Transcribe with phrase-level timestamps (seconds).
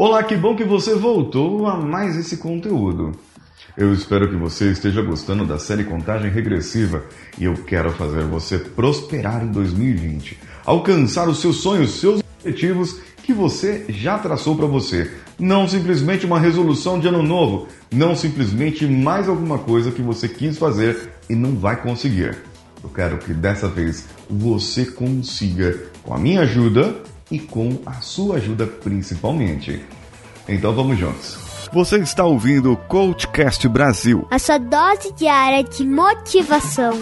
[0.00, 3.10] Olá, que bom que você voltou a mais esse conteúdo.
[3.76, 7.02] Eu espero que você esteja gostando da série Contagem Regressiva
[7.36, 13.32] e eu quero fazer você prosperar em 2020, alcançar os seus sonhos, seus objetivos que
[13.32, 15.10] você já traçou para você.
[15.36, 20.56] Não simplesmente uma resolução de ano novo, não simplesmente mais alguma coisa que você quis
[20.58, 22.38] fazer e não vai conseguir.
[22.84, 28.36] Eu quero que dessa vez você consiga, com a minha ajuda, e com a sua
[28.36, 29.84] ajuda principalmente.
[30.48, 31.38] Então vamos juntos.
[31.72, 36.92] Você está ouvindo o Coachcast Brasil a sua dose diária de motivação.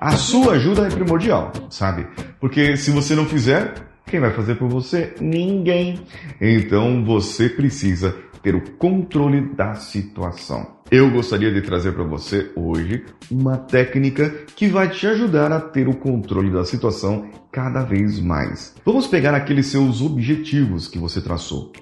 [0.00, 2.06] A sua ajuda é primordial, sabe?
[2.40, 3.74] Porque se você não fizer,
[4.08, 5.14] quem vai fazer por você?
[5.20, 6.00] Ninguém.
[6.40, 10.78] Então você precisa ter o controle da situação.
[10.90, 15.86] Eu gostaria de trazer para você hoje uma técnica que vai te ajudar a ter
[15.86, 18.74] o controle da situação cada vez mais.
[18.84, 21.72] Vamos pegar aqueles seus objetivos que você traçou.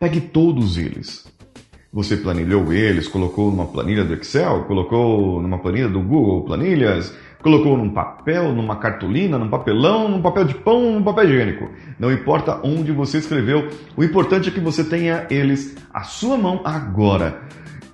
[0.00, 1.26] Pegue todos eles.
[1.92, 7.76] Você planilhou eles, colocou numa planilha do Excel, colocou numa planilha do Google Planilhas, Colocou
[7.76, 11.68] num papel, numa cartolina, num papelão, num papel de pão, num papel higiênico.
[11.98, 16.62] Não importa onde você escreveu, o importante é que você tenha eles à sua mão
[16.64, 17.42] agora.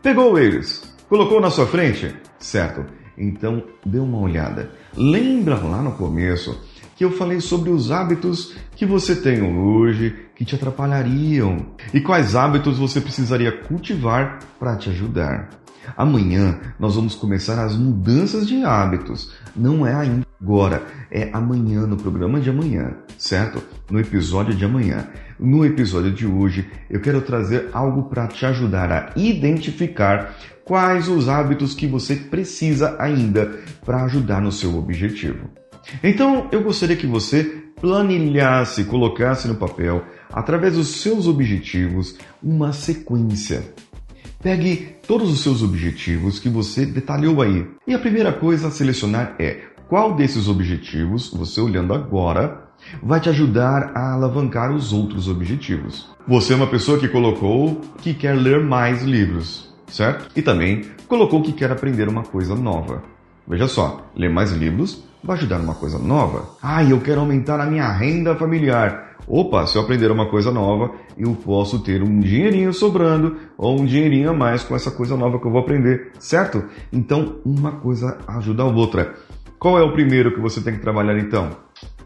[0.00, 2.14] Pegou eles, colocou na sua frente?
[2.38, 2.84] Certo.
[3.18, 4.70] Então dê uma olhada.
[4.96, 6.56] Lembra lá no começo
[6.94, 12.36] que eu falei sobre os hábitos que você tem hoje que te atrapalhariam e quais
[12.36, 15.50] hábitos você precisaria cultivar para te ajudar.
[15.96, 19.32] Amanhã nós vamos começar as mudanças de hábitos.
[19.54, 23.62] Não é ainda agora, é amanhã no programa de amanhã, certo?
[23.90, 25.08] No episódio de amanhã.
[25.38, 31.28] No episódio de hoje, eu quero trazer algo para te ajudar a identificar quais os
[31.28, 35.48] hábitos que você precisa ainda para ajudar no seu objetivo.
[36.02, 43.64] Então, eu gostaria que você planilhasse, colocasse no papel, através dos seus objetivos, uma sequência
[44.42, 47.66] Pegue todos os seus objetivos que você detalhou aí.
[47.86, 52.70] E a primeira coisa a selecionar é qual desses objetivos, você olhando agora,
[53.02, 56.08] vai te ajudar a alavancar os outros objetivos.
[56.26, 60.30] Você é uma pessoa que colocou que quer ler mais livros, certo?
[60.34, 63.02] E também colocou que quer aprender uma coisa nova.
[63.46, 66.48] Veja só, ler mais livros vai ajudar uma coisa nova.
[66.62, 70.90] Ah, eu quero aumentar a minha renda familiar opa, se eu aprender uma coisa nova,
[71.16, 75.38] eu posso ter um dinheirinho sobrando ou um dinheirinho a mais com essa coisa nova
[75.38, 76.64] que eu vou aprender, certo?
[76.92, 79.14] Então, uma coisa ajuda a outra.
[79.58, 81.50] Qual é o primeiro que você tem que trabalhar então?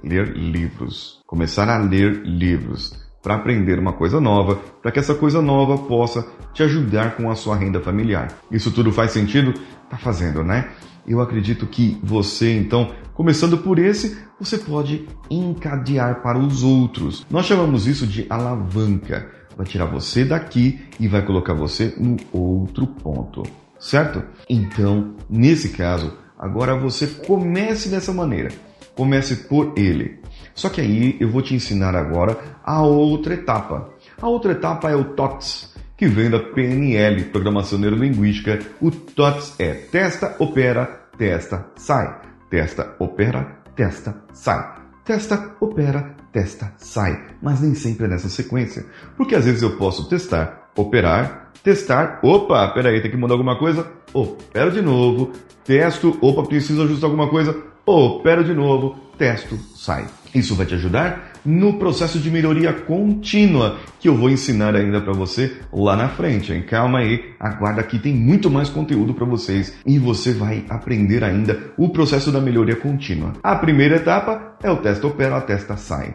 [0.03, 1.21] Ler livros.
[1.27, 6.27] Começar a ler livros para aprender uma coisa nova, para que essa coisa nova possa
[6.53, 8.29] te ajudar com a sua renda familiar.
[8.51, 9.55] Isso tudo faz sentido?
[9.89, 10.69] Tá fazendo, né?
[11.07, 17.27] Eu acredito que você, então, começando por esse, você pode encadear para os outros.
[17.31, 19.31] Nós chamamos isso de alavanca.
[19.57, 23.43] Vai tirar você daqui e vai colocar você no outro ponto,
[23.79, 24.23] certo?
[24.49, 28.51] Então, nesse caso, agora você comece dessa maneira.
[28.97, 30.21] Comece por ele.
[30.55, 33.91] Só que aí eu vou te ensinar agora a outra etapa.
[34.21, 38.59] A outra etapa é o TOTS que vem da PNL, Programação Neurolinguística.
[38.81, 42.21] O TOTS é testa, opera, testa, sai.
[42.51, 44.75] Testa, opera, testa, sai.
[45.05, 47.25] Testa, opera, testa, sai.
[47.43, 48.85] Mas nem sempre é nessa sequência.
[49.17, 53.87] Porque às vezes eu posso testar, operar, testar, opa, peraí, tem que mudar alguma coisa,
[54.13, 55.33] opera de novo,
[55.65, 57.57] testo, opa, preciso ajustar alguma coisa,
[57.87, 60.07] opera de novo, testo, sai.
[60.35, 65.13] Isso vai te ajudar no processo de melhoria contínua que eu vou ensinar ainda para
[65.13, 66.53] você lá na frente.
[66.53, 66.63] Hein?
[66.63, 71.73] Calma aí, aguarda que tem muito mais conteúdo para vocês e você vai aprender ainda
[71.77, 73.33] o processo da melhoria contínua.
[73.43, 76.15] A primeira etapa é o testa opera, a testa sai.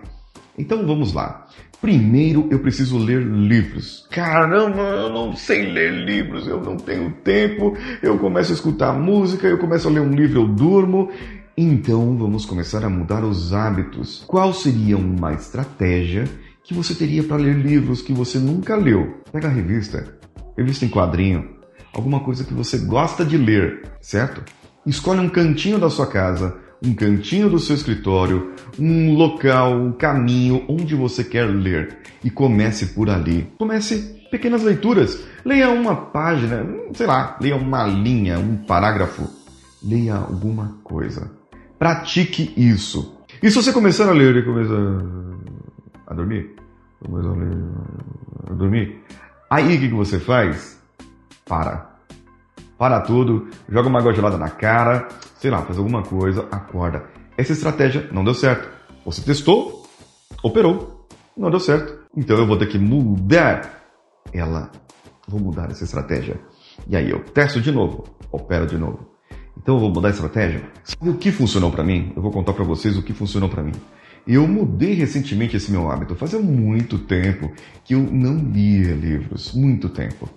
[0.57, 1.47] Então vamos lá.
[1.81, 4.05] Primeiro eu preciso ler livros.
[4.11, 7.77] Caramba, eu não sei ler livros, eu não tenho tempo.
[8.03, 11.09] Eu começo a escutar música, eu começo a ler um livro, eu durmo.
[11.61, 14.23] Então vamos começar a mudar os hábitos.
[14.25, 16.23] Qual seria uma estratégia
[16.63, 19.17] que você teria para ler livros que você nunca leu?
[19.29, 20.17] Pega a revista,
[20.57, 21.49] revista em quadrinho,
[21.93, 24.41] alguma coisa que você gosta de ler, certo?
[24.85, 30.63] Escolhe um cantinho da sua casa, um cantinho do seu escritório, um local, um caminho
[30.65, 33.51] onde você quer ler e comece por ali.
[33.59, 35.19] Comece pequenas leituras.
[35.43, 39.27] Leia uma página, sei lá, leia uma linha, um parágrafo.
[39.83, 41.38] Leia alguma coisa.
[41.79, 43.17] Pratique isso.
[43.41, 44.75] E se você começar a ler e começar
[46.05, 46.55] a dormir,
[47.03, 47.57] começar a, ler,
[48.49, 49.01] a dormir,
[49.49, 50.79] Aí o que, que você faz?
[51.45, 51.97] Para.
[52.77, 57.03] Para tudo, joga uma água gelada na cara, sei lá, faz alguma coisa, acorda.
[57.35, 58.69] Essa estratégia não deu certo.
[59.03, 59.87] Você testou,
[60.43, 61.97] operou, não deu certo.
[62.15, 63.81] Então eu vou ter que mudar
[64.31, 64.71] ela.
[65.27, 66.39] Vou mudar essa estratégia.
[66.87, 69.08] E aí eu testo de novo, opero de novo.
[69.61, 70.63] Então eu vou mudar a estratégia.
[70.83, 72.11] Sabe o que funcionou para mim?
[72.15, 73.73] Eu vou contar para vocês o que funcionou para mim.
[74.27, 76.15] Eu mudei recentemente esse meu hábito.
[76.15, 77.51] Fazia muito tempo
[77.83, 80.29] que eu não lia livros, muito tempo.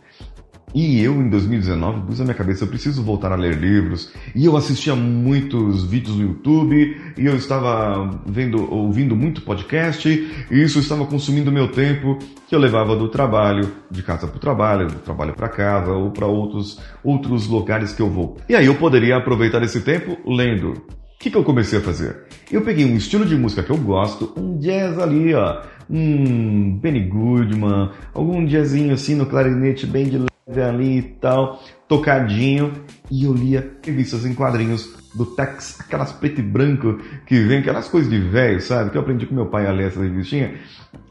[0.74, 4.10] E eu, em 2019, pus na minha cabeça, eu preciso voltar a ler livros.
[4.34, 10.62] E eu assistia muitos vídeos no YouTube, e eu estava vendo, ouvindo muito podcast, e
[10.62, 14.86] isso estava consumindo meu tempo, que eu levava do trabalho, de casa para o trabalho,
[14.86, 18.38] do trabalho para casa, ou para outros, outros lugares que eu vou.
[18.48, 20.70] E aí eu poderia aproveitar esse tempo lendo.
[20.70, 22.24] O que, que eu comecei a fazer?
[22.50, 27.00] Eu peguei um estilo de música que eu gosto, um jazz ali, ó, um Benny
[27.00, 32.72] Goodman, algum jazzinho assim no clarinete bem de ali e tal, tocadinho,
[33.10, 37.88] e eu lia revistas em quadrinhos do Tex, aquelas preto e branco que vem, aquelas
[37.88, 38.90] coisas de velho, sabe?
[38.90, 40.54] Que eu aprendi com meu pai a ler essa revistinha.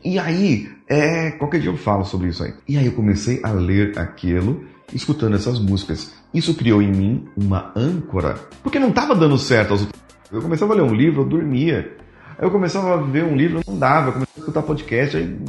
[0.04, 2.54] E aí, é, qualquer dia eu falo sobre isso aí.
[2.68, 6.14] E aí eu comecei a ler aquilo, escutando essas músicas.
[6.34, 9.88] Isso criou em mim uma âncora, porque não estava dando certo.
[10.32, 11.98] Eu começava a ler um livro, eu dormia.
[12.40, 14.10] Eu começava a ver um livro, não dava.
[14.10, 15.40] Eu começava a escutar podcast, aí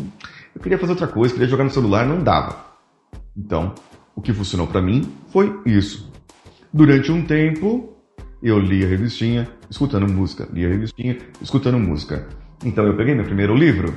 [0.55, 2.72] eu queria fazer outra coisa, queria jogar no celular, não dava.
[3.37, 3.75] Então,
[4.15, 6.11] o que funcionou para mim foi isso.
[6.73, 7.97] Durante um tempo,
[8.43, 12.29] eu li a revistinha, escutando música, li a revistinha, escutando música.
[12.65, 13.95] Então eu peguei meu primeiro livro,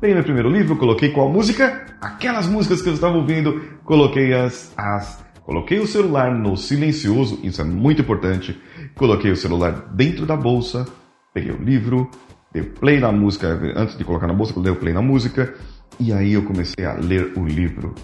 [0.00, 1.86] peguei meu primeiro livro, coloquei qual música?
[2.00, 7.60] Aquelas músicas que eu estava ouvindo, coloquei as, as, coloquei o celular no silencioso, isso
[7.60, 8.60] é muito importante.
[8.94, 10.86] Coloquei o celular dentro da bolsa,
[11.34, 12.10] peguei o livro,
[12.52, 15.54] dei play na música, antes de colocar na bolsa, dei play na música,
[15.98, 17.94] e aí eu comecei a ler o livro.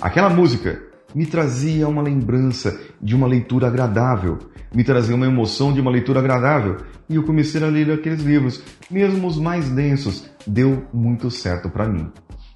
[0.00, 0.80] Aquela música
[1.14, 4.38] me trazia uma lembrança de uma leitura agradável,
[4.74, 8.62] me trazia uma emoção de uma leitura agradável, e eu comecei a ler aqueles livros,
[8.90, 12.10] mesmo os mais densos, deu muito certo para mim.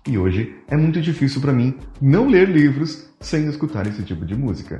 [0.08, 4.34] E hoje é muito difícil para mim não ler livros sem escutar esse tipo de
[4.34, 4.78] música.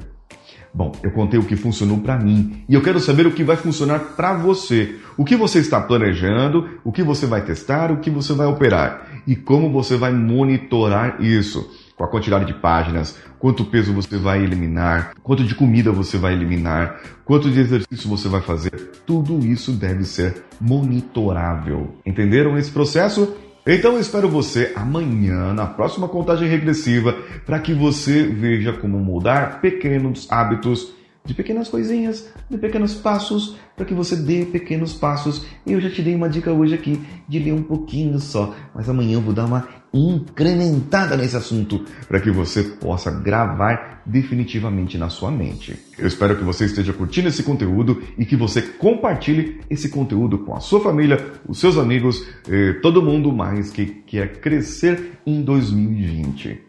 [0.73, 3.57] Bom, eu contei o que funcionou para mim e eu quero saber o que vai
[3.57, 4.97] funcionar para você.
[5.17, 9.23] O que você está planejando, o que você vai testar, o que você vai operar
[9.27, 14.43] e como você vai monitorar isso com a quantidade de páginas, quanto peso você vai
[14.43, 18.93] eliminar, quanto de comida você vai eliminar, quanto de exercício você vai fazer.
[19.07, 21.95] Tudo isso deve ser monitorável.
[22.05, 23.37] Entenderam esse processo?
[23.67, 30.31] Então espero você amanhã na próxima contagem regressiva para que você veja como mudar pequenos
[30.31, 30.93] hábitos
[31.25, 35.47] de pequenas coisinhas, de pequenos passos, para que você dê pequenos passos.
[35.67, 39.15] Eu já te dei uma dica hoje aqui de ler um pouquinho só, mas amanhã
[39.15, 45.31] eu vou dar uma incrementada nesse assunto para que você possa gravar definitivamente na sua
[45.31, 45.79] mente.
[45.97, 50.55] Eu espero que você esteja curtindo esse conteúdo e que você compartilhe esse conteúdo com
[50.55, 56.61] a sua família, os seus amigos, eh, todo mundo mais que quer crescer em 2020.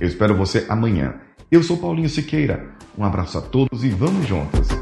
[0.00, 1.14] Eu espero você amanhã.
[1.50, 2.70] Eu sou Paulinho Siqueira.
[2.96, 4.81] Um abraço a todos e vamos juntos.